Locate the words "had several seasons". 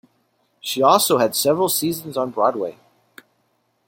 1.19-2.17